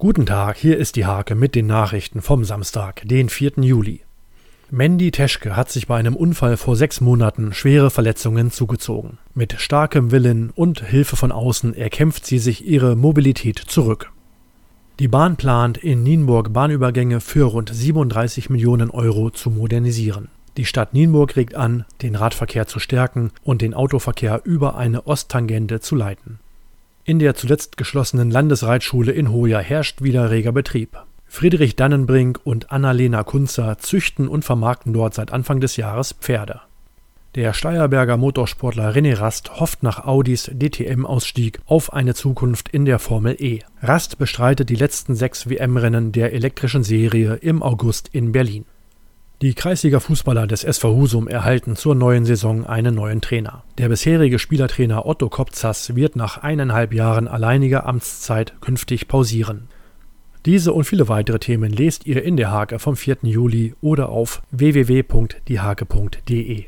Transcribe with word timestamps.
Guten 0.00 0.26
Tag, 0.26 0.56
hier 0.56 0.78
ist 0.78 0.94
die 0.94 1.06
Hake 1.06 1.34
mit 1.34 1.56
den 1.56 1.66
Nachrichten 1.66 2.22
vom 2.22 2.44
Samstag, 2.44 3.02
den 3.04 3.28
4. 3.28 3.54
Juli. 3.62 4.02
Mandy 4.70 5.10
Teschke 5.10 5.56
hat 5.56 5.72
sich 5.72 5.88
bei 5.88 5.96
einem 5.96 6.14
Unfall 6.14 6.56
vor 6.56 6.76
sechs 6.76 7.00
Monaten 7.00 7.52
schwere 7.52 7.90
Verletzungen 7.90 8.52
zugezogen. 8.52 9.18
Mit 9.34 9.54
starkem 9.60 10.12
Willen 10.12 10.50
und 10.50 10.84
Hilfe 10.86 11.16
von 11.16 11.32
außen 11.32 11.74
erkämpft 11.74 12.26
sie 12.26 12.38
sich 12.38 12.64
ihre 12.64 12.94
Mobilität 12.94 13.58
zurück. 13.58 14.12
Die 15.00 15.08
Bahn 15.08 15.34
plant, 15.34 15.78
in 15.78 16.04
Nienburg 16.04 16.52
Bahnübergänge 16.52 17.18
für 17.20 17.46
rund 17.46 17.68
37 17.74 18.50
Millionen 18.50 18.90
Euro 18.90 19.30
zu 19.30 19.50
modernisieren. 19.50 20.28
Die 20.56 20.64
Stadt 20.64 20.94
Nienburg 20.94 21.34
regt 21.34 21.56
an, 21.56 21.84
den 22.02 22.14
Radverkehr 22.14 22.68
zu 22.68 22.78
stärken 22.78 23.32
und 23.42 23.62
den 23.62 23.74
Autoverkehr 23.74 24.42
über 24.44 24.76
eine 24.76 25.08
Osttangente 25.08 25.80
zu 25.80 25.96
leiten. 25.96 26.38
In 27.08 27.18
der 27.18 27.34
zuletzt 27.34 27.78
geschlossenen 27.78 28.30
Landesreitschule 28.30 29.12
in 29.12 29.32
Hoya 29.32 29.60
herrscht 29.60 30.02
wieder 30.02 30.30
reger 30.30 30.52
Betrieb. 30.52 30.98
Friedrich 31.24 31.74
Dannenbrink 31.74 32.38
und 32.44 32.70
Annalena 32.70 33.24
Kunzer 33.24 33.78
züchten 33.78 34.28
und 34.28 34.44
vermarkten 34.44 34.92
dort 34.92 35.14
seit 35.14 35.32
Anfang 35.32 35.58
des 35.58 35.78
Jahres 35.78 36.12
Pferde. 36.12 36.60
Der 37.34 37.54
Steierberger 37.54 38.18
Motorsportler 38.18 38.94
René 38.94 39.18
Rast 39.18 39.58
hofft 39.58 39.82
nach 39.82 40.04
Audis 40.04 40.50
DTM-Ausstieg 40.52 41.60
auf 41.64 41.94
eine 41.94 42.12
Zukunft 42.12 42.68
in 42.68 42.84
der 42.84 42.98
Formel 42.98 43.36
E. 43.38 43.60
Rast 43.80 44.18
bestreitet 44.18 44.68
die 44.68 44.76
letzten 44.76 45.14
sechs 45.14 45.48
WM-Rennen 45.48 46.12
der 46.12 46.34
elektrischen 46.34 46.84
Serie 46.84 47.36
im 47.36 47.62
August 47.62 48.10
in 48.12 48.32
Berlin. 48.32 48.66
Die 49.40 49.54
Kreisliga-Fußballer 49.54 50.48
des 50.48 50.64
SV 50.64 50.96
Husum 50.96 51.28
erhalten 51.28 51.76
zur 51.76 51.94
neuen 51.94 52.24
Saison 52.24 52.66
einen 52.66 52.96
neuen 52.96 53.20
Trainer. 53.20 53.62
Der 53.78 53.88
bisherige 53.88 54.40
Spielertrainer 54.40 55.06
Otto 55.06 55.28
Kopzas 55.28 55.94
wird 55.94 56.16
nach 56.16 56.38
eineinhalb 56.38 56.92
Jahren 56.92 57.28
alleiniger 57.28 57.86
Amtszeit 57.86 58.60
künftig 58.60 59.06
pausieren. 59.06 59.68
Diese 60.44 60.72
und 60.72 60.86
viele 60.86 61.06
weitere 61.06 61.38
Themen 61.38 61.70
lest 61.70 62.04
ihr 62.04 62.24
in 62.24 62.36
der 62.36 62.50
Hake 62.50 62.80
vom 62.80 62.96
4. 62.96 63.18
Juli 63.22 63.74
oder 63.80 64.08
auf 64.08 64.42
www.diehake.de. 64.50 66.64